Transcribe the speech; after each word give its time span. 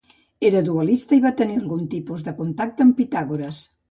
Era 0.47 0.61
dualista 0.69 1.15
i 1.17 1.19
va 1.25 1.31
tenir 1.41 1.59
algun 1.59 1.85
tipus 1.93 2.25
de 2.29 2.35
contacte 2.39 2.87
amb 2.87 2.99
Pitàgores. 3.03 3.63